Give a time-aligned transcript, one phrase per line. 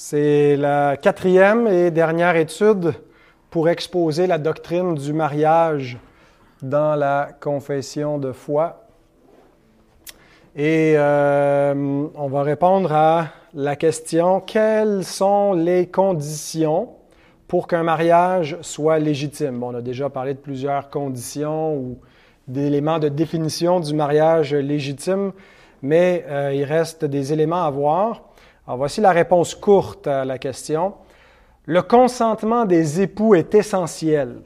[0.00, 2.94] C'est la quatrième et dernière étude
[3.50, 5.98] pour exposer la doctrine du mariage
[6.62, 8.86] dans la confession de foi.
[10.54, 11.74] Et euh,
[12.14, 16.90] on va répondre à la question quelles sont les conditions
[17.48, 19.64] pour qu'un mariage soit légitime?
[19.64, 21.98] on a déjà parlé de plusieurs conditions ou
[22.46, 25.32] d'éléments de définition du mariage légitime,
[25.82, 28.27] mais euh, il reste des éléments à voir.
[28.76, 30.92] Voici la réponse courte à la question.
[31.64, 34.42] Le consentement des époux est essentiel,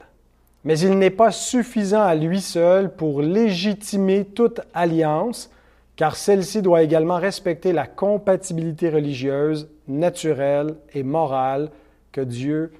[0.63, 5.51] mais il n'est pas suffisant à lui seul pour légitimer toute alliance,
[5.97, 11.69] car celle-ci doit également respecter la compatibilité religieuse, naturelle et morale
[12.13, 12.71] que Dieu,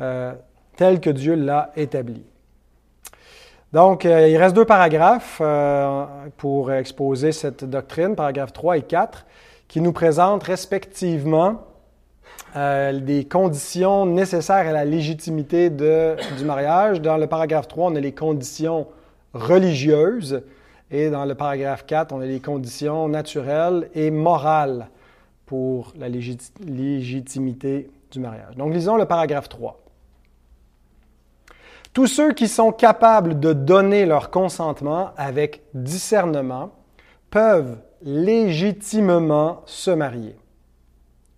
[0.00, 0.32] euh,
[0.76, 2.24] telle que Dieu l'a établie.
[3.72, 6.04] Donc, euh, il reste deux paragraphes euh,
[6.36, 9.26] pour exposer cette doctrine, paragraphes 3 et 4,
[9.68, 11.64] qui nous présentent respectivement
[12.56, 17.00] euh, des conditions nécessaires à la légitimité du mariage.
[17.00, 18.86] Dans le paragraphe 3, on a les conditions
[19.32, 20.42] religieuses
[20.90, 24.88] et dans le paragraphe 4, on a les conditions naturelles et morales
[25.46, 28.56] pour la légitimité du mariage.
[28.56, 29.80] Donc, lisons le paragraphe 3.
[31.92, 36.70] Tous ceux qui sont capables de donner leur consentement avec discernement
[37.30, 40.36] peuvent légitimement se marier.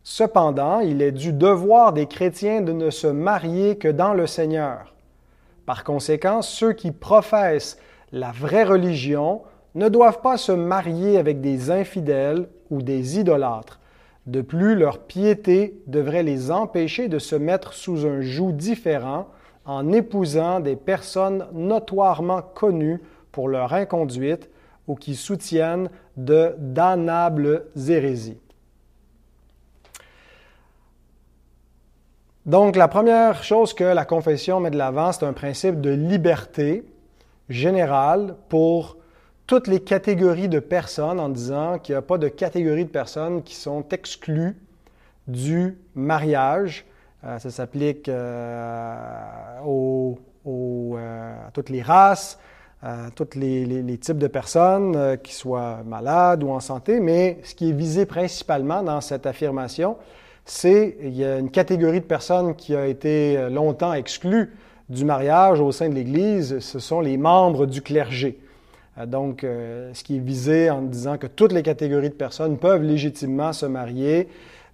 [0.02, 4.92] Cependant, il est du devoir des chrétiens de ne se marier que dans le Seigneur.
[5.64, 7.78] Par conséquent, ceux qui professent
[8.10, 9.42] la vraie religion
[9.76, 13.78] ne doivent pas se marier avec des infidèles ou des idolâtres.
[14.26, 19.28] De plus, leur piété devrait les empêcher de se mettre sous un joug différent
[19.66, 23.00] en épousant des personnes notoirement connues
[23.30, 24.50] pour leur inconduite
[24.86, 28.38] ou qui soutiennent de damnables hérésies.
[32.44, 36.84] Donc, la première chose que la confession met de l'avant, c'est un principe de liberté
[37.48, 38.96] générale pour
[39.48, 43.42] toutes les catégories de personnes en disant qu'il n'y a pas de catégorie de personnes
[43.42, 44.56] qui sont exclues
[45.26, 46.84] du mariage
[47.26, 49.24] euh, ça s'applique euh,
[50.46, 52.38] euh, à toutes les races,
[52.82, 57.70] à tous les, types de personnes, qui soient malades ou en santé, mais ce qui
[57.70, 59.96] est visé principalement dans cette affirmation,
[60.44, 64.52] c'est qu'il y a une catégorie de personnes qui a été longtemps exclue
[64.88, 68.38] du mariage au sein de l'Église, ce sont les membres du clergé.
[69.06, 73.52] Donc, ce qui est visé en disant que toutes les catégories de personnes peuvent légitimement
[73.52, 74.28] se marier,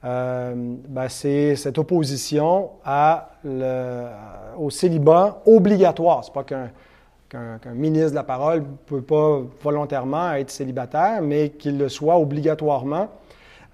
[0.04, 0.52] euh,
[0.88, 2.70] ben, c'est cette opposition
[4.58, 6.24] au célibat obligatoire.
[6.24, 6.70] C'est pas qu'un
[7.75, 13.09] ministre de la parole ne peut pas volontairement être célibataire, mais qu'il le soit obligatoirement.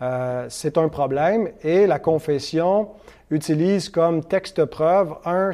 [0.01, 2.89] Euh, c'est un problème et la confession
[3.31, 5.51] utilise comme texte preuve 1,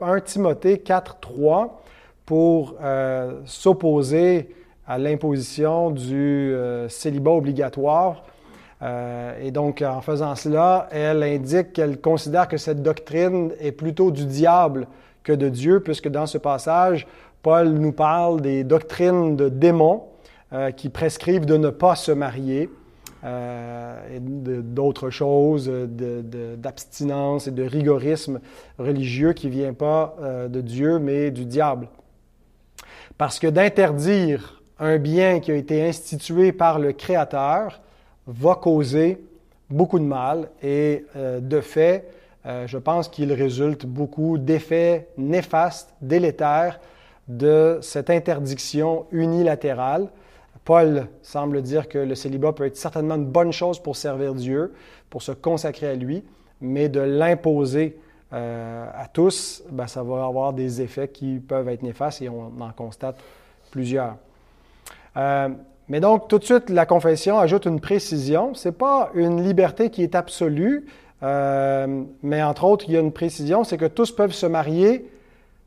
[0.00, 1.82] 1 Timothée 4, 3
[2.24, 4.54] pour euh, s'opposer
[4.86, 6.54] à l'imposition du
[6.88, 8.24] célibat obligatoire
[8.82, 14.10] euh, et donc, en faisant cela, elle indique qu'elle considère que cette doctrine est plutôt
[14.10, 14.88] du diable
[15.22, 17.06] que de Dieu, puisque dans ce passage,
[17.42, 20.04] Paul nous parle des doctrines de démons
[20.52, 22.70] euh, qui prescrivent de ne pas se marier,
[23.24, 28.40] euh, et d'autres choses, d'abstinence et de rigorisme
[28.78, 30.16] religieux qui ne vient pas
[30.48, 31.88] de Dieu, mais du diable.
[33.18, 37.80] Parce que d'interdire un bien qui a été institué par le Créateur,
[38.26, 39.24] va causer
[39.70, 42.08] beaucoup de mal et euh, de fait,
[42.46, 46.80] euh, je pense qu'il résulte beaucoup d'effets néfastes, délétères
[47.28, 50.08] de cette interdiction unilatérale.
[50.64, 54.72] Paul semble dire que le célibat peut être certainement une bonne chose pour servir Dieu,
[55.10, 56.24] pour se consacrer à lui,
[56.60, 57.98] mais de l'imposer
[58.32, 62.52] euh, à tous, ben, ça va avoir des effets qui peuvent être néfastes et on
[62.60, 63.16] en constate
[63.70, 64.16] plusieurs.
[65.88, 68.54] Mais donc, tout de suite, la confession ajoute une précision.
[68.54, 70.86] Ce n'est pas une liberté qui est absolue,
[71.22, 75.10] euh, mais entre autres, il y a une précision, c'est que tous peuvent se marier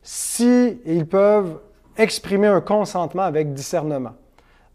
[0.06, 1.58] si ils peuvent
[1.98, 4.14] exprimer un consentement avec discernement.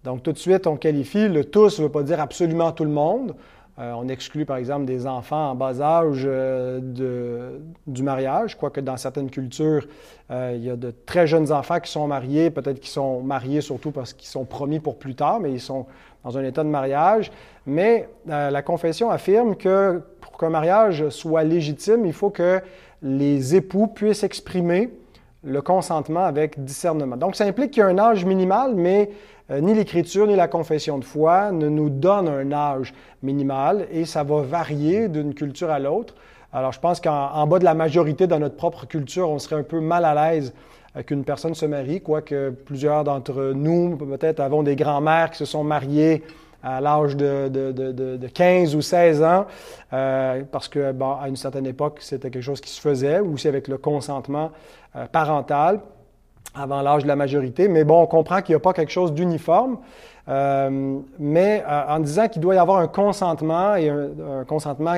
[0.03, 2.91] Donc, tout de suite, on qualifie le tous ne veut pas dire absolument tout le
[2.91, 3.37] monde.
[3.79, 8.97] Euh, on exclut par exemple des enfants en bas âge euh, du mariage, quoique dans
[8.97, 9.87] certaines cultures,
[10.31, 13.61] euh, il y a de très jeunes enfants qui sont mariés, peut-être qu'ils sont mariés
[13.61, 15.87] surtout parce qu'ils sont promis pour plus tard, mais ils sont
[16.25, 17.31] dans un état de mariage.
[17.67, 22.61] Mais la confession affirme que pour qu'un mariage soit légitime, il faut que
[23.01, 24.91] les époux puissent exprimer
[25.43, 27.17] le consentement avec discernement.
[27.17, 29.11] Donc, ça implique qu'il y a un âge minimal, mais
[29.51, 34.05] euh, ni l'Écriture ni la confession de foi ne nous donnent un âge minimal et
[34.05, 36.15] ça va varier d'une culture à l'autre.
[36.53, 39.63] Alors, je pense qu'en bas de la majorité dans notre propre culture, on serait un
[39.63, 40.53] peu mal à l'aise
[41.07, 45.63] qu'une personne se marie, quoique plusieurs d'entre nous, peut-être, avons des grands-mères qui se sont
[45.63, 46.25] mariées
[46.63, 49.47] à l'âge de, de, de, de, 15 ou 16 ans,
[49.93, 53.49] euh, parce que, à une certaine époque, c'était quelque chose qui se faisait, ou aussi
[53.49, 54.51] avec le consentement
[54.97, 55.81] euh, parental
[56.55, 57.69] avant l'âge de la majorité.
[57.69, 59.79] Mais bon, on comprend qu'il n'y a pas quelque chose d'uniforme.
[60.29, 64.97] Euh, mais en disant qu'il doit y avoir un consentement et un consentement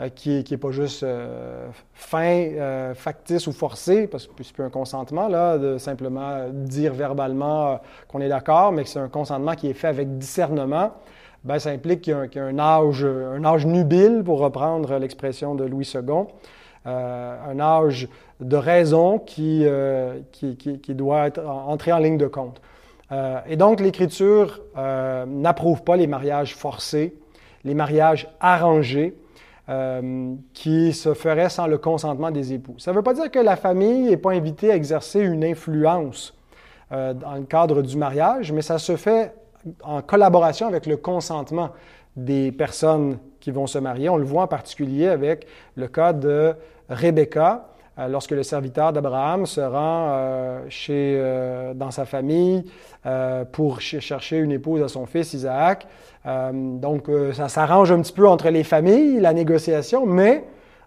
[0.00, 4.64] euh, qui n'est pas juste euh, fin, euh, factice ou forcé, parce que c'est plus
[4.64, 9.54] un consentement, là, de simplement dire verbalement qu'on est d'accord, mais que c'est un consentement
[9.54, 10.90] qui est fait avec discernement,
[11.44, 15.62] ben, ça implique qu'il y a, un, âge, un âge nubile, pour reprendre l'expression de
[15.62, 16.24] Louis II,
[16.86, 18.08] un âge
[18.40, 19.64] de raison qui,
[20.32, 22.60] qui, qui, doit être entré en ligne de compte.
[23.46, 27.14] et donc, l'Écriture n'approuve pas les mariages forcés,
[27.62, 29.14] les mariages arrangés,
[29.68, 32.74] euh, qui se ferait sans le consentement des époux.
[32.78, 36.36] Ça ne veut pas dire que la famille n'est pas invitée à exercer une influence
[36.92, 39.34] euh, dans le cadre du mariage, mais ça se fait
[39.82, 41.70] en collaboration avec le consentement
[42.14, 44.10] des personnes qui vont se marier.
[44.10, 45.46] On le voit en particulier avec
[45.76, 46.54] le cas de
[46.90, 52.64] Rebecca, lorsque le serviteur d'Abraham se rend euh, chez, euh, dans sa famille
[53.52, 55.86] pour chercher une épouse à son fils Isaac.
[56.24, 60.42] donc, ça s'arrange un petit peu entre les familles, la négociation, mais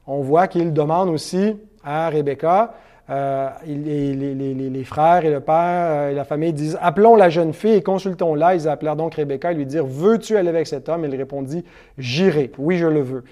[0.07, 2.73] on voit qu'il demande aussi à Rebecca
[3.07, 8.55] les, frères et le père et la famille disent Appelons la jeune fille et consultons-la.
[8.55, 11.05] Ils appelèrent donc Rebecca et lui dirent Veux-tu aller avec cet homme?
[11.05, 11.63] Il répondit
[11.99, 12.51] J'irai.
[12.57, 13.23] Oui, je le veux.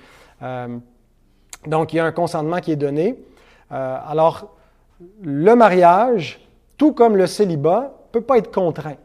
[1.65, 3.15] donc, il y a un consentement qui est donné.
[3.71, 4.55] Euh, alors,
[5.21, 6.39] le mariage,
[6.77, 8.95] tout comme le célibat, ne peut pas être contraint.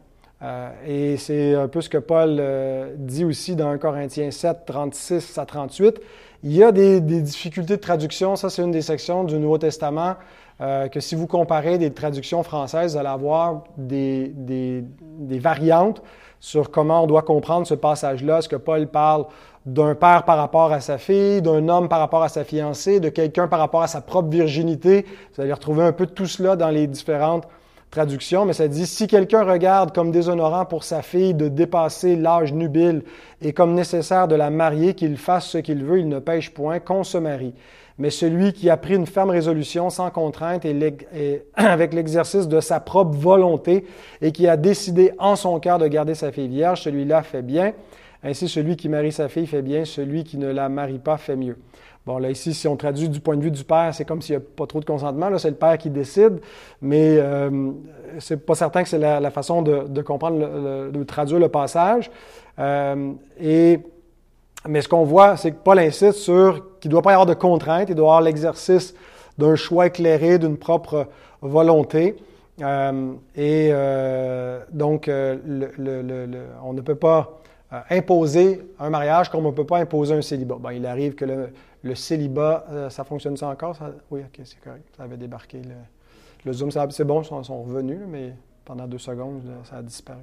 [0.41, 4.59] Euh, et c'est un peu ce que Paul euh, dit aussi dans 1 Corinthiens 7,
[4.65, 6.01] 36 à 38.
[6.43, 8.35] Il y a des, difficultés de traduction.
[8.35, 10.15] Ça, c'est une des sections du Nouveau Testament
[10.91, 14.83] que si vous comparez des traductions françaises, vous allez avoir des,
[15.19, 16.03] variantes
[16.39, 18.39] sur comment on doit comprendre ce passage-là.
[18.39, 19.25] Est-ce que Paul parle
[19.65, 23.09] d'un père par rapport à sa fille, d'un homme par rapport à sa fiancée, de
[23.09, 25.05] quelqu'un par rapport à sa propre virginité.
[25.35, 27.47] Vous allez retrouver un peu tout cela dans les différentes
[27.91, 32.53] traductions, mais ça dit si quelqu'un regarde comme déshonorant pour sa fille de dépasser l'âge
[32.53, 33.03] nubile
[33.41, 36.79] et comme nécessaire de la marier, qu'il fasse ce qu'il veut, il ne pêche point,
[36.79, 37.53] qu'on se marie.
[37.97, 40.73] Mais celui qui a pris une ferme résolution sans contrainte et,
[41.53, 43.85] avec l'exercice de sa propre volonté
[44.21, 47.73] et qui a décidé en son cœur de garder sa fille vierge, celui-là fait bien.
[48.23, 51.35] Ainsi, celui qui marie sa fille fait bien, celui qui ne la marie pas fait
[51.35, 51.57] mieux.
[52.05, 54.35] Bon, là, ici, si on traduit du point de vue du père, c'est comme s'il
[54.35, 55.29] n'y a pas trop de consentement.
[55.29, 56.39] Là, c'est le père qui décide,
[56.81, 57.71] mais euh,
[58.19, 62.09] c'est pas certain que c'est la, façon de, comprendre, de traduire le passage.
[62.57, 63.79] Euh, et,
[64.67, 67.25] mais ce qu'on voit, c'est que Paul insiste sur qu'il ne doit pas y avoir
[67.25, 68.95] de contraintes, il doit y avoir l'exercice
[69.37, 71.07] d'un choix éclairé, d'une propre
[71.41, 72.15] volonté.
[72.61, 76.27] Euh, et euh, donc, euh, le,
[76.63, 77.41] on ne peut pas
[77.73, 80.57] euh, imposer un mariage comme on ne peut pas imposer un célibat.
[80.73, 81.23] Il arrive que
[81.83, 83.77] le, célibat, euh, ça fonctionne ça encore?
[84.09, 84.83] oui, ok, c'est correct.
[84.97, 85.61] Ça avait débarqué.
[86.43, 88.33] Le, Zoom, c'est bon, ils sont, revenus, mais
[88.65, 90.19] pendant deux secondes, ça a disparu.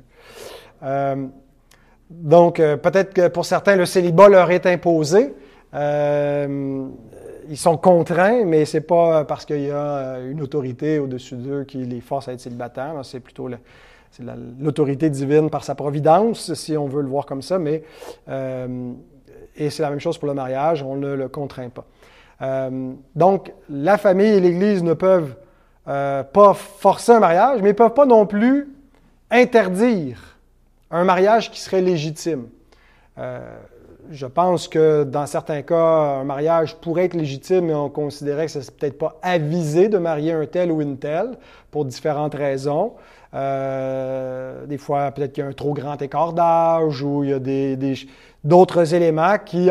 [0.82, 1.26] Euh,
[2.10, 5.34] donc, peut-être que pour certains, le célibat leur est imposé.
[5.72, 11.78] ils sont contraints, mais c'est pas parce qu'il y a une autorité au-dessus d'eux qui
[11.78, 12.94] les force à être célibataires.
[13.04, 13.56] C'est plutôt le,
[14.10, 14.24] c'est
[14.58, 17.82] l'autorité divine par sa providence, si on veut le voir comme ça, mais
[18.28, 18.92] euh,
[19.56, 21.84] et c'est la même chose pour le mariage, on ne le contraint pas.
[22.42, 25.34] Euh, donc, la famille et l'Église ne peuvent
[25.88, 28.68] euh, pas forcer un mariage, mais ne peuvent pas non plus
[29.30, 30.38] interdire
[30.90, 32.46] un mariage qui serait légitime.
[34.10, 38.52] je pense que dans certains cas, un mariage pourrait être légitime, mais on considérait que
[38.52, 41.36] ce n'est peut-être pas avisé de marier un tel ou une telle
[41.70, 42.94] pour différentes raisons.
[43.34, 47.34] Euh, des fois, peut-être qu'il y a un trop grand écart d'âge ou il y
[47.34, 47.96] a
[48.42, 49.70] d'autres éléments qui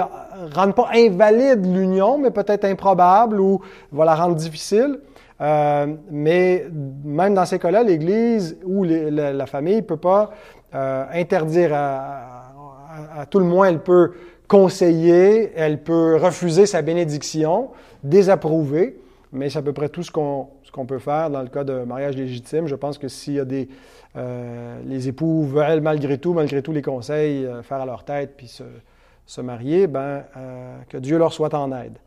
[0.53, 3.59] rendent pas invalide l'union, mais peut-être improbable ou
[3.91, 4.99] vont la rendre difficile.
[5.39, 6.65] Euh, mais
[7.03, 10.31] même dans ces cas-là, l'Église ou la, famille ne peut pas
[10.73, 14.13] euh, interdire à, tout le moins, elle peut
[14.47, 17.69] conseiller, elle peut refuser sa bénédiction,
[18.03, 18.99] désapprouver,
[19.31, 22.15] mais c'est à peu près tout ce qu'on peut faire dans le cas de mariage
[22.15, 22.67] légitime.
[22.67, 23.67] Je pense que s'il y a des...
[24.15, 28.33] Euh, les époux veulent malgré tout, malgré tous les conseils, euh, faire à leur tête
[28.37, 31.97] puis se, marier, ben, euh, que Dieu leur soit en aide.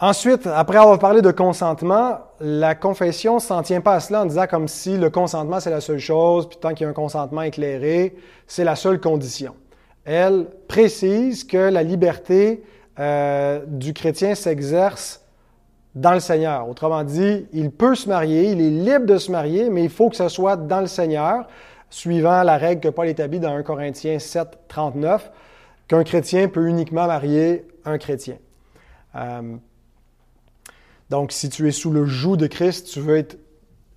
[0.00, 4.46] Ensuite, après avoir parlé de consentement, la confession s'en tient pas à cela en disant
[4.46, 7.42] comme si le consentement c'est la seule chose, puis tant qu'il y a un consentement
[7.42, 9.54] éclairé, c'est la seule condition.
[10.04, 12.62] Elle précise que la liberté
[12.98, 15.20] euh, du chrétien s'exerce
[15.94, 16.68] dans le Seigneur.
[16.68, 20.10] Autrement dit, il peut se marier, il est libre de se marier, mais il faut
[20.10, 21.46] que ce soit dans le Seigneur,
[21.90, 25.30] suivant la règle que Paul établit dans 1 Corinthiens 7, 39,
[25.88, 28.36] qu'un chrétien peut uniquement marier un chrétien.
[29.14, 29.56] Euh,
[31.10, 33.38] donc, si tu es sous le joug de Christ, tu veux être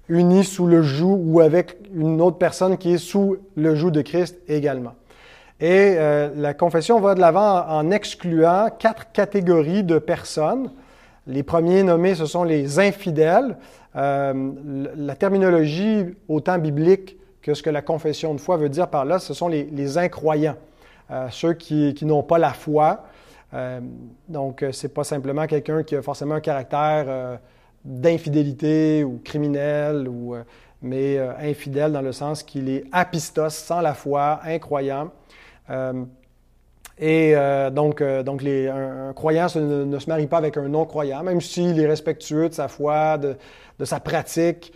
[0.10, 4.02] uni sous le joug ou avec une autre personne qui est sous le joug de
[4.02, 4.94] Christ également.
[5.60, 10.72] Et euh, la confession va de l'avant en excluant quatre catégories de personnes.
[11.26, 13.58] Les premiers nommés, ce sont les infidèles.
[13.98, 14.52] Euh,
[14.96, 19.20] la terminologie, autant biblique que ce que la confession de foi veut dire par là,
[19.20, 20.58] ce sont les, incroyants,
[21.10, 23.06] euh, ceux qui, n'ont pas la foi,
[24.28, 27.40] donc, euh, c'est pas simplement quelqu'un qui a forcément un caractère
[27.84, 30.36] d'infidélité ou criminel, ou,
[30.82, 35.12] mais infidèle dans le sens qu'il est apistos, sans la foi, incroyant.
[37.00, 37.36] Et
[37.72, 41.88] donc, donc les, un, croyant ne, se marie pas avec un non-croyant, même s'il est
[41.88, 43.36] respectueux de sa foi, de,
[43.86, 44.74] sa pratique,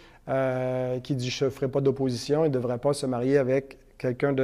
[1.04, 4.36] qui dit je ne ferai pas d'opposition, il ne devrait pas se marier avec quelqu'un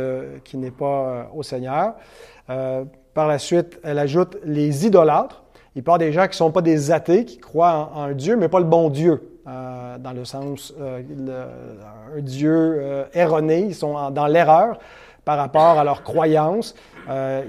[0.43, 1.95] qui n'est pas au Seigneur.
[3.17, 5.43] Par la suite, elle ajoute les idolâtres.
[5.75, 8.47] Il parle des gens qui ne sont pas des athées, qui croient en, Dieu, mais
[8.47, 11.01] pas le bon Dieu, euh, dans le sens euh,
[12.15, 13.61] un Dieu euh, erroné.
[13.61, 14.77] Ils sont dans l'erreur
[15.27, 16.73] par rapport à leur croyance.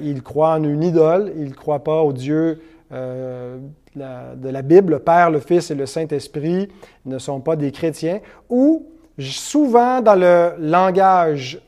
[0.02, 3.60] ils croient en une idole, ils ne croient pas au Dieu de
[3.94, 6.68] la Bible, le Père, le Fils et le Saint-Esprit
[7.06, 8.18] ne sont pas des chrétiens.
[8.50, 8.84] Ou
[9.20, 11.60] souvent dans le langage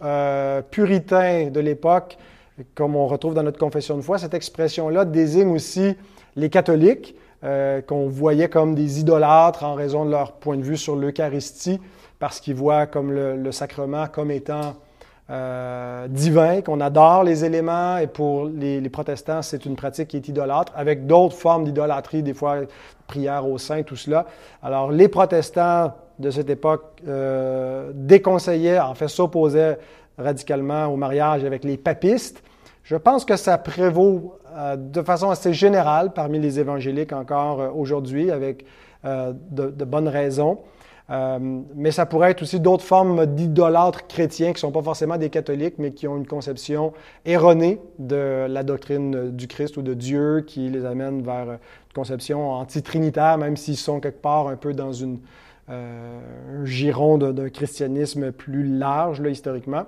[0.73, 2.19] puritain de l'époque,
[2.75, 5.97] comme on retrouve dans notre confession de foi, cette expression-là désigne aussi
[6.37, 10.77] les catholiques, euh, qu'on voyait comme des idolâtres en raison de leur point de vue
[10.77, 11.81] sur l'Eucharistie,
[12.19, 14.75] parce qu'ils voient comme le, sacrement comme étant
[15.31, 20.29] euh, divin, qu'on adore les éléments, et pour les, protestants, c'est une pratique qui est
[20.29, 22.57] idolâtre, avec d'autres formes d'idolâtrie, des fois
[23.07, 24.27] prière au saint, tout cela.
[24.63, 29.79] Alors, les protestants de cette époque euh, déconseillaient, en fait, s'opposaient
[30.19, 32.43] radicalement au mariage avec les papistes,
[32.91, 37.71] je pense que ça prévaut euh, de façon assez générale parmi les évangéliques encore euh,
[37.71, 38.65] aujourd'hui, avec
[39.05, 40.59] euh, de, bonnes raisons.
[41.11, 45.29] Mais ça pourrait être aussi d'autres formes d'idolâtres chrétiens qui ne sont pas forcément des
[45.29, 46.93] catholiques, mais qui ont une conception
[47.25, 51.59] erronée de la doctrine du Christ ou de Dieu qui les amène vers une
[51.95, 55.19] conception anti-trinitaire, même s'ils sont quelque part un peu dans une,
[55.69, 59.87] un giron d'un christianisme plus large, là, historiquement.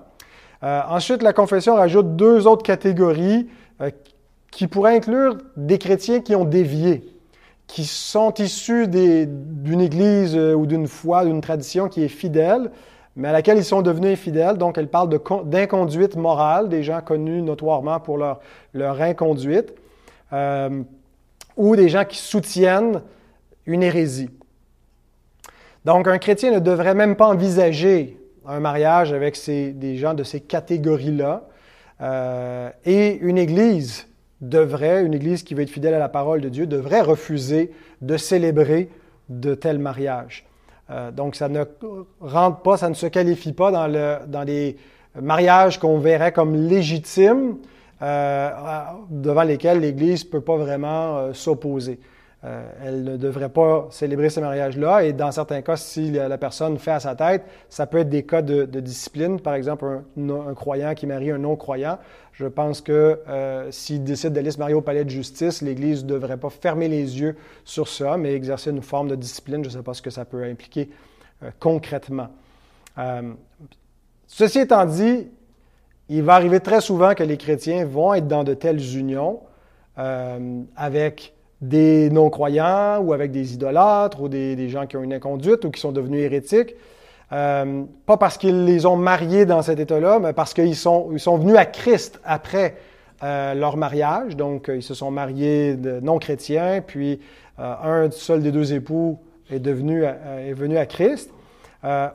[0.62, 3.48] Euh, ensuite, la confession rajoute deux autres catégories
[3.80, 3.90] euh,
[4.50, 7.04] qui pourraient inclure des chrétiens qui ont dévié,
[7.72, 12.70] qui sont issus d'une église euh, ou d'une foi, d'une tradition qui est fidèle,
[13.16, 14.58] mais à laquelle ils sont devenus infidèles.
[14.58, 15.08] Donc, elle parle
[15.44, 18.40] d'inconduite morale, des gens connus notoirement pour leur,
[18.74, 19.74] leur inconduite,
[21.56, 23.02] ou des gens qui soutiennent
[23.66, 24.30] une hérésie.
[25.84, 30.40] Donc, un chrétien ne devrait même pas envisager un mariage avec des gens de ces
[30.40, 31.48] catégories-là.
[32.02, 34.08] Euh, et une Église
[34.42, 37.70] devrait, une Église qui veut être fidèle à la parole de Dieu, devrait refuser
[38.02, 38.90] de célébrer
[39.30, 40.44] de tels mariages.
[40.90, 41.64] Euh, donc, ça ne
[42.20, 44.76] rentre pas, ça ne se qualifie pas dans, le, dans les
[45.18, 47.56] mariages qu'on verrait comme légitimes,
[48.02, 48.50] euh,
[49.08, 51.98] devant lesquels l'Église ne peut pas vraiment s'opposer.
[52.44, 55.04] Euh, elle ne devrait pas célébrer ce mariage-là.
[55.04, 58.24] Et dans certains cas, si la personne fait à sa tête, ça peut être des
[58.24, 59.38] cas de, discipline.
[59.40, 61.98] Par exemple, un, croyant qui marie un non-croyant.
[62.32, 66.08] Je pense que euh, s'il décide d'aller se marier au palais de justice, l'Église ne
[66.08, 69.62] devrait pas fermer les yeux sur ça, mais exercer une forme de discipline.
[69.62, 70.90] Je ne sais pas ce que ça peut impliquer
[71.44, 72.28] euh, concrètement.
[74.26, 75.28] ceci étant dit,
[76.08, 79.40] il va arriver très souvent que les chrétiens vont être dans de telles unions
[80.76, 85.70] avec des non-croyants ou avec des idolâtres ou des, gens qui ont une inconduite ou
[85.70, 86.74] qui sont devenus hérétiques.
[87.32, 91.20] Euh, pas parce qu'ils les ont mariés dans cet état-là, mais parce qu'ils sont, ils
[91.20, 92.76] sont venus à Christ après
[93.22, 94.36] euh, leur mariage.
[94.36, 97.20] Donc, ils se sont mariés de non-chrétiens, puis
[97.58, 99.18] euh, un seul des deux époux
[99.50, 101.30] est, devenu, est venu à Christ.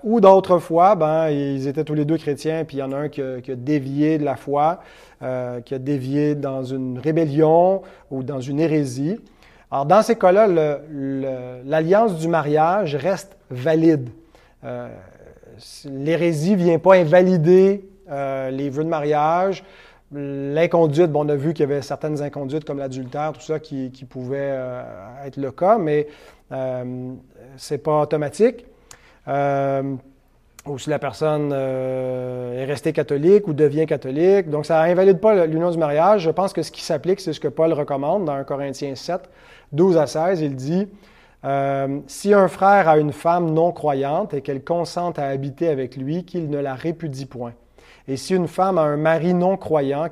[0.03, 2.97] ou d'autres fois, ben, ils étaient tous les deux chrétiens, puis il y en a
[2.97, 4.79] un qui a dévié de la foi,
[5.19, 9.19] qui a dévié dans une rébellion ou dans une hérésie.
[9.69, 10.47] Alors, dans ces cas-là,
[11.65, 14.09] l'alliance du mariage reste valide.
[14.63, 14.89] Euh,
[15.85, 19.63] L'hérésie ne vient pas invalider euh, les vœux de mariage.
[20.11, 23.89] L'inconduite, bon, on a vu qu'il y avait certaines inconduites comme l'adultère, tout ça, qui,
[24.09, 24.83] pouvaient euh,
[25.25, 26.07] être le cas, mais
[26.53, 27.13] euh,
[27.57, 28.65] c'est pas automatique.
[30.67, 34.49] Euh, ou si la personne est restée catholique ou devient catholique.
[34.49, 36.21] Donc, ça invalide pas l'union du mariage.
[36.23, 39.29] Je pense que ce qui s'applique, c'est ce que Paul recommande dans 1 Corinthiens 7,
[39.71, 40.41] 12 à 16.
[40.41, 40.87] Il dit
[42.07, 46.25] Si un frère a une femme non croyante et qu'elle consente à habiter avec lui,
[46.25, 47.53] qu'il ne la répudie point.
[48.07, 50.07] Et si une femme a un mari non croyant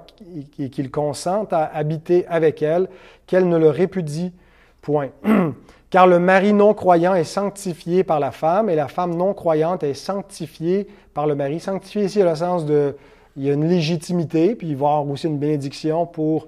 [0.59, 2.89] et qu'il consente à habiter avec elle,
[3.25, 4.33] qu'elle ne le répudie
[4.81, 5.09] point.
[5.95, 9.81] Car le mari non croyant est sanctifié par la femme et la femme non croyante
[9.83, 11.61] est sanctifiée par le mari.
[11.61, 12.97] Sanctifié ici a le sens de,
[13.37, 16.47] il y a une légitimité, puis il y avoir aussi une bénédiction pour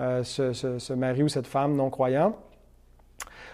[0.00, 2.34] euh, ce, mari ou cette femme non croyant.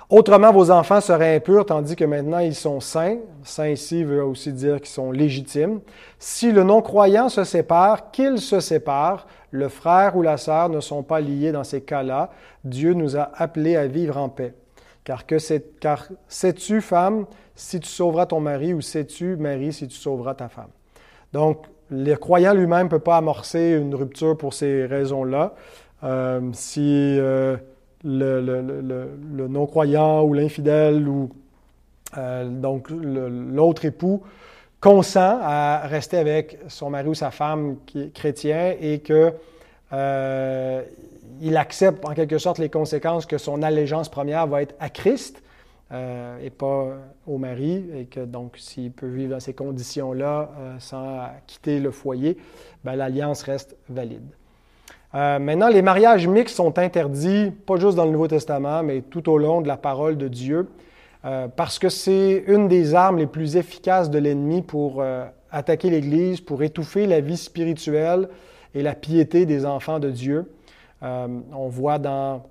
[0.09, 3.19] Autrement, vos enfants seraient impurs, tandis que maintenant ils sont saints.
[3.43, 5.81] Saint ici veut aussi dire qu'ils sont légitimes.
[6.19, 11.03] Si le non-croyant se sépare, qu'il se sépare, le frère ou la sœur ne sont
[11.03, 12.31] pas liés dans ces cas-là.
[12.65, 14.55] Dieu nous a appelés à vivre en paix.
[15.07, 15.23] Car,
[16.27, 20.71] sais-tu, femme, si tu sauveras ton mari, ou sais-tu, mari, si tu sauveras ta femme?
[21.33, 25.55] Donc, le croyant lui-même ne peut pas amorcer une rupture pour ces raisons-là.
[26.03, 27.57] Euh, si euh,
[28.03, 31.31] le, non-croyant ou l'infidèle ou
[32.19, 32.51] euh,
[33.55, 34.25] l'autre époux
[34.81, 39.33] consent à rester avec son mari ou sa femme qui chrétien et que
[41.41, 45.43] il accepte en quelque sorte les conséquences que son allégeance première va être à Christ
[45.93, 46.89] euh, et pas
[47.27, 52.37] au mari, et que donc s'il peut vivre dans ces conditions-là sans quitter le foyer,
[52.85, 54.27] ben, l'alliance reste valide.
[55.15, 59.31] Euh, maintenant, les mariages mixtes sont interdits, pas juste dans le Nouveau Testament, mais tout
[59.31, 60.69] au long de la parole de Dieu,
[61.25, 65.89] euh, parce que c'est une des armes les plus efficaces de l'ennemi pour euh, attaquer
[65.89, 68.29] l'Église, pour étouffer la vie spirituelle
[68.75, 70.53] et la piété des enfants de Dieu.
[71.03, 72.45] On voit dans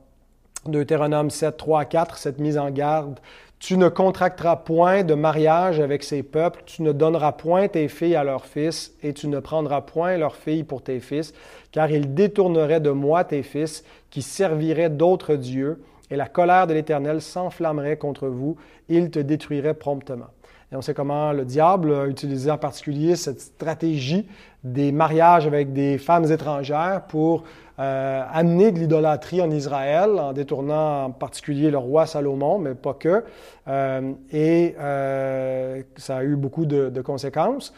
[0.65, 3.19] Deutéronome 7, 3 à 4 cette mise en garde
[3.59, 8.15] tu ne contracteras point de mariage avec ces peuples, tu ne donneras point tes filles
[8.15, 11.33] à leurs fils, et tu ne prendras point leurs filles pour tes fils,
[11.71, 16.73] car ils détourneraient de moi tes fils, qui serviraient d'autres dieux, et la colère de
[16.73, 18.55] l'Éternel s'enflammerait contre vous,
[18.89, 20.29] il te détruirait promptement.
[20.75, 24.27] On sait comment le diable a utilisé en particulier cette stratégie
[24.63, 27.43] des mariages avec des femmes étrangères pour
[27.77, 32.93] euh, amener de l'idolâtrie en Israël, en détournant en particulier le roi Salomon, mais pas
[32.93, 33.23] que.
[33.67, 37.73] Euh, et euh, ça a eu beaucoup de, conséquences.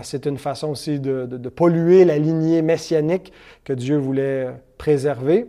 [0.00, 3.30] C'est une façon aussi de, polluer la lignée messianique
[3.62, 5.48] que Dieu voulait préserver.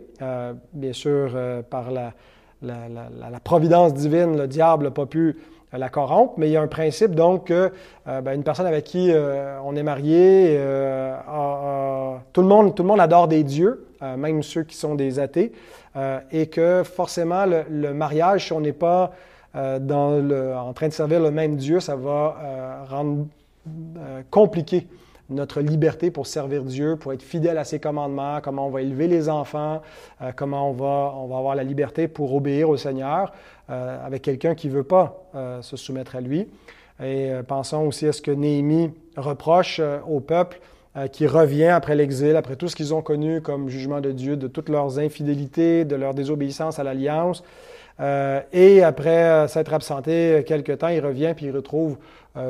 [0.74, 1.34] bien sûr,
[1.70, 2.12] par la,
[3.42, 5.36] providence divine, le diable n'a pas pu
[5.76, 7.72] la corrompre, mais il y a un principe donc que
[8.06, 9.12] ben, une personne avec qui
[9.64, 10.58] on est marié,
[12.32, 15.18] tout, le monde, tout le monde adore des dieux, euh, même ceux qui sont des
[15.18, 15.52] athées,
[15.96, 19.12] euh, et que forcément le, mariage, si on n'est pas
[19.56, 23.26] euh, en train de servir le même Dieu, ça va rendre
[24.30, 24.86] compliqué
[25.30, 29.08] notre liberté pour servir Dieu, pour être fidèle à ses commandements, comment on va élever
[29.08, 29.80] les enfants,
[30.36, 33.32] comment on va, on va avoir la liberté pour obéir au Seigneur
[33.68, 35.24] avec quelqu'un qui ne veut pas
[35.62, 36.46] se soumettre à lui.
[37.02, 40.60] Et pensons aussi à ce que Néhémie reproche au peuple
[40.96, 44.36] euh, qui revient après l'exil, après tout ce qu'ils ont connu comme jugement de Dieu,
[44.36, 47.42] de toutes leurs infidélités, de leur désobéissance à l'alliance.
[47.98, 51.96] Euh, et après euh, s'être absenté quelque temps, il revient puis il retrouve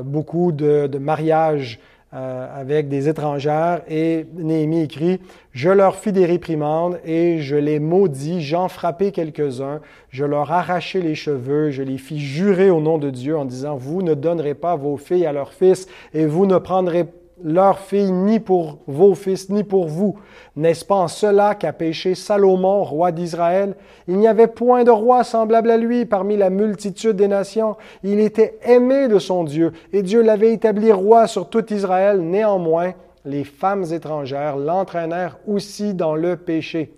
[0.03, 1.79] beaucoup de mariages
[2.14, 3.83] avec des étrangères.
[3.88, 5.20] Et Néhémie écrit,
[5.53, 11.00] Je leur fis des réprimandes et je les maudis, j'en frappai quelques-uns, je leur arrachai
[11.00, 14.55] les cheveux, je les fis jurer au nom de Dieu en disant, Vous ne donnerez
[14.55, 17.07] pas vos filles à leurs fils et vous ne prendrez
[17.42, 20.16] leur fille ni pour vos fils, ni pour vous.
[20.57, 23.75] N'est-ce pas en cela qu'a péché Salomon, roi d'Israël?
[24.07, 27.77] Il n'y avait point de roi semblable à lui parmi la multitude des nations.
[28.03, 32.20] Il était aimé de son Dieu, et Dieu l'avait établi roi sur tout Israël.
[32.20, 32.92] Néanmoins,
[33.25, 36.92] les femmes étrangères l'entraînèrent aussi dans le péché.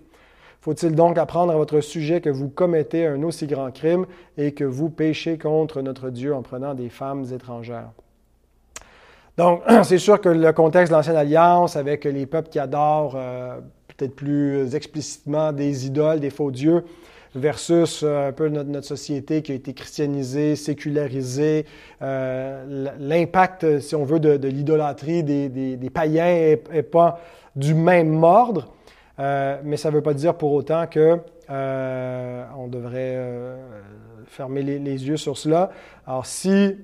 [0.61, 4.05] Faut-il donc apprendre à votre sujet que vous commettez un aussi grand crime
[4.37, 7.91] et que vous péchez contre notre Dieu en prenant des femmes étrangères?
[9.37, 13.59] Donc, c'est sûr que le contexte de l'Ancienne Alliance, avec les peuples qui adorent euh,
[13.95, 16.83] peut-être plus explicitement des idoles, des faux dieux,
[17.35, 21.65] versus euh, un peu notre, société qui a été christianisée, sécularisée,
[22.01, 27.19] euh, l'impact, si on veut, de, l'idolâtrie des, païens n'est pas
[27.55, 28.73] du même ordre,
[29.19, 31.17] mais ça ne veut pas dire pour autant que
[31.49, 33.17] on devrait
[34.27, 35.71] fermer les, les, yeux sur cela.
[36.05, 36.75] Alors, si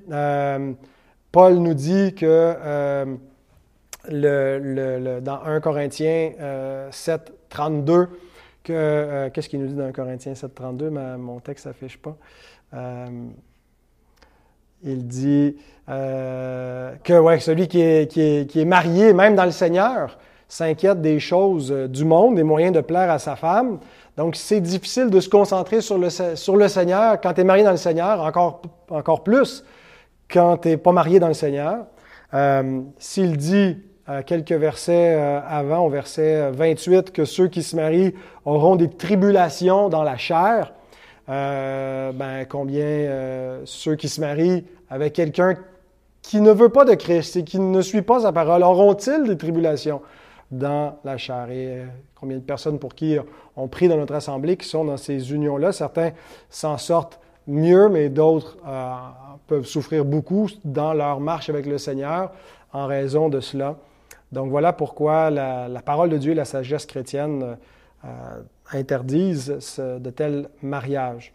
[1.33, 3.05] Paul nous dit que euh,
[4.07, 6.31] le, dans 1 Corinthiens
[6.91, 8.07] 7, 32,
[8.63, 10.91] que, qu'est-ce qu'il nous dit dans 1 Corinthiens 7, 32?
[10.91, 12.15] mon texte s'affiche pas.
[14.83, 19.51] il dit que ouais, celui qui est, qui, est, qui est, marié, même dans le
[19.51, 23.79] Seigneur, s'inquiète des choses du monde, des moyens de plaire à sa femme.
[24.17, 27.63] Donc, c'est difficile de se concentrer sur le, sur le Seigneur quand tu es marié
[27.63, 29.63] dans le Seigneur, encore, encore plus
[30.29, 31.85] quand tu n'es pas marié dans le Seigneur.
[32.33, 33.77] Euh, S'il dit
[34.09, 38.13] euh, quelques versets euh, avant, au verset 28, que ceux qui se marient
[38.45, 40.73] auront des tribulations dans la chair,
[41.27, 45.55] ben, combien ceux qui se marient avec quelqu'un
[46.21, 49.37] qui ne veut pas de Christ et qui ne suit pas sa parole auront-ils des
[49.37, 50.01] tribulations
[50.51, 51.49] dans la chair?
[51.49, 51.83] Et
[52.13, 53.17] combien de personnes pour qui
[53.55, 55.71] on prie dans notre assemblée qui sont dans ces unions-là?
[55.71, 56.11] Certains
[56.49, 58.93] s'en sortent mieux, mais d'autres euh,
[59.47, 62.31] peuvent souffrir beaucoup dans leur marche avec le Seigneur
[62.71, 63.75] en raison de cela.
[64.31, 67.57] Donc voilà pourquoi la, parole de Dieu et la sagesse chrétienne
[68.03, 68.07] euh,
[68.71, 71.33] interdisent de tels mariages.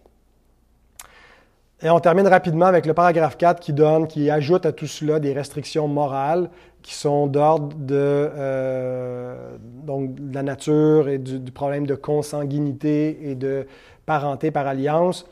[1.80, 5.20] Et on termine rapidement avec le paragraphe 4 qui donne, qui ajoute à tout cela
[5.20, 6.50] des restrictions morales
[6.82, 13.34] qui sont d'ordre de, euh, donc, de la nature et du, problème de consanguinité et
[13.34, 13.66] de
[14.06, 15.26] parenté par alliance.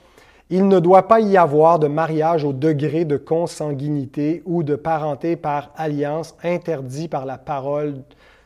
[0.48, 5.34] Il ne doit pas y avoir de mariage au degré de consanguinité ou de parenté
[5.34, 8.02] par alliance interdit par la parole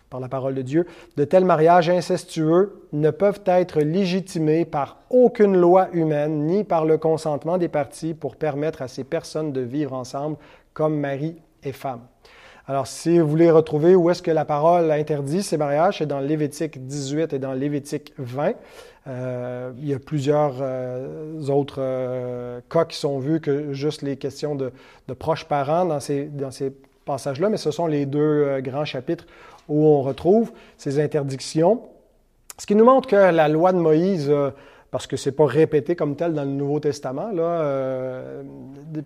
[0.08, 0.86] par la parole de Dieu,
[1.16, 6.98] de tels mariages incestueux ne peuvent être légitimés par aucune loi humaine ni par le
[6.98, 10.36] consentement des parties pour permettre à ces personnes de vivre ensemble
[10.72, 12.00] comme mari et femme.
[12.66, 16.20] Alors, si vous voulez retrouver où est-ce que la parole interdit ces mariages, c'est dans
[16.20, 18.52] Lévitique 18 et dans Lévitique 20.
[19.06, 24.16] Euh, il y a plusieurs euh, autres euh, cas qui sont vus que juste les
[24.16, 24.72] questions de,
[25.18, 26.72] proches parents dans ces, dans ces
[27.06, 29.26] passages-là, mais ce sont les deux grands chapitres
[29.68, 31.82] où on retrouve ces interdictions.
[32.58, 34.30] Ce qui nous montre que la loi de Moïse
[34.90, 37.30] parce que c'est pas répété comme tel dans le Nouveau Testament.
[37.30, 38.42] Là, euh,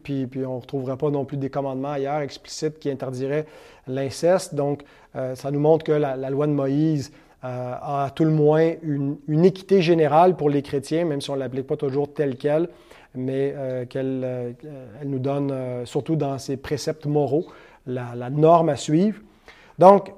[0.02, 3.46] puis, puis, on ne retrouvera pas non plus des commandements ailleurs explicites qui interdiraient
[3.86, 4.54] l'inceste.
[4.54, 4.82] Donc,
[5.14, 9.44] euh, ça nous montre que la, loi de Moïse euh, à tout le moins une,
[9.44, 12.68] équité générale pour les chrétiens, même si on ne l'applique pas toujours telle qu'elle,
[13.14, 13.54] mais
[13.90, 14.56] qu'elle
[15.00, 15.52] elle nous donne,
[15.84, 17.44] surtout dans ses préceptes moraux,
[17.86, 19.20] la, norme à suivre.
[19.78, 20.10] Donc,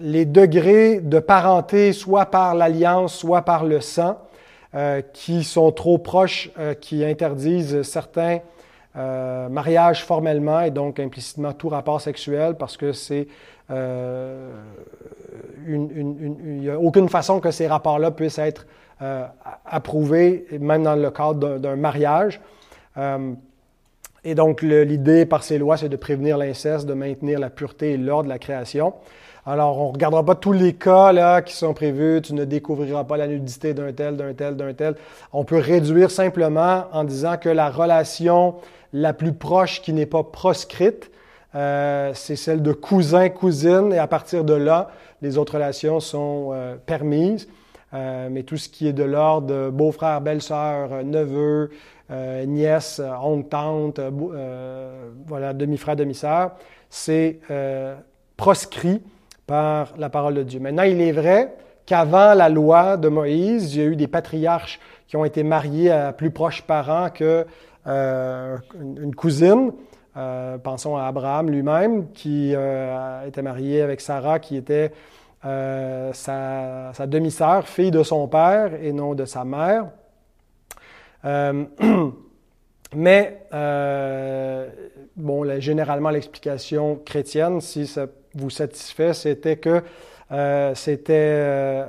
[0.00, 4.16] les degrés de parenté, soit par l'alliance, soit par le sang,
[4.76, 8.40] euh, qui sont trop proches, euh, qui interdisent certains
[8.96, 13.28] euh, mariages formellement et donc implicitement tout rapport sexuel parce que c'est
[13.70, 14.58] il
[16.60, 18.66] n'y a aucune façon que ces rapports-là puissent être
[19.66, 22.40] approuvés, même dans le cadre d'un mariage.
[24.24, 27.96] et donc, l'idée par ces lois, c'est de prévenir l'inceste, de maintenir la pureté et
[27.96, 28.94] l'ordre de la création.
[29.46, 32.22] Alors, on ne regardera pas tous les cas là, qui sont prévus.
[32.22, 34.94] Tu ne découvriras pas la nudité d'un tel, d'un tel, d'un tel.
[35.34, 38.54] On peut réduire simplement en disant que la relation
[38.94, 41.10] la plus proche qui n'est pas proscrite,
[41.54, 43.92] euh, c'est celle de cousin-cousine.
[43.92, 44.90] Et à partir de là,
[45.22, 47.48] les autres relations sont euh, permises.
[47.92, 51.70] Euh, mais tout ce qui est de l'ordre beau-frère, belle-sœur, neveu,
[52.46, 54.00] nièce, oncle, tante,
[55.26, 56.52] voilà, demi-frère, demi-sœur,
[56.90, 57.40] c'est
[58.36, 59.00] proscrit
[59.46, 60.60] par la parole de Dieu.
[60.60, 61.54] Maintenant, il est vrai
[61.86, 65.90] qu'avant la loi de Moïse, il y a eu des patriarches qui ont été mariés
[65.90, 67.46] à plus proches parents que
[67.86, 69.72] euh, une cousine.
[70.16, 74.92] Euh, pensons à Abraham lui-même, qui euh, était marié avec Sarah, qui était
[75.42, 79.90] sa, sa demi-sœur, fille de son père et non de sa mère.
[82.94, 83.42] mais,
[85.16, 89.82] bon, généralement, l'explication chrétienne, si ça vous satisfait, c'était que
[90.32, 91.84] euh, c'était euh,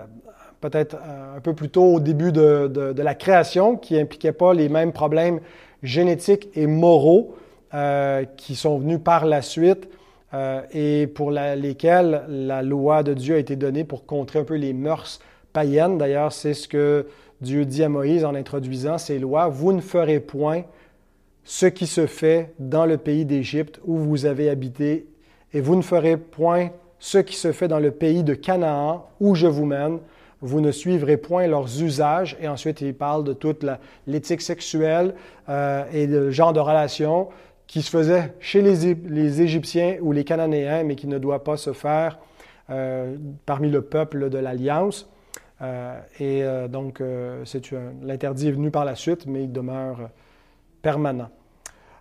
[0.62, 4.70] peut-être euh, un peu plus tôt au début de, la création, qui impliquait pas les
[4.70, 5.40] mêmes problèmes
[5.84, 7.36] génétiques et moraux
[8.38, 9.90] qui sont venus par la suite
[10.72, 14.74] et pour lesquels la loi de Dieu a été donnée pour contrer un peu les
[14.74, 15.20] mœurs
[15.54, 15.98] païennes.
[15.98, 17.08] D'ailleurs, c'est ce que
[17.42, 19.48] Dieu dit à Moïse en introduisant ces lois.
[19.48, 20.64] Vous ne ferez point
[21.44, 25.08] ce qui se fait dans le pays d'Égypte où vous avez habité
[25.54, 29.36] et vous ne ferez point ce qui se fait dans le pays de Canaan où
[29.36, 30.00] je vous mène.
[30.42, 32.36] Vous ne suivrez point leurs usages.
[32.42, 33.66] Et ensuite, il parle de toute
[34.08, 35.14] l'éthique sexuelle
[35.50, 37.30] euh, et le genre de relations
[37.68, 41.74] qui se faisait chez les, Égyptiens ou les Cananéens, mais qui ne doit pas se
[41.74, 42.20] faire
[42.70, 45.10] euh, parmi le peuple de l'Alliance.
[45.62, 47.44] Euh, et euh, donc, euh,
[48.02, 50.10] l'interdit est venu par la suite, mais il demeure
[50.82, 51.30] permanent.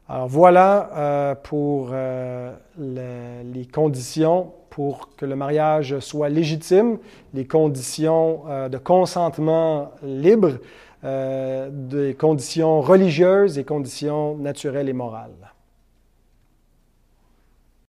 [0.07, 1.95] Alors voilà pour
[2.79, 6.99] les conditions pour que le mariage soit légitime,
[7.33, 10.59] les conditions de consentement libre,
[11.05, 15.54] euh, des conditions religieuses et conditions naturelles et morales.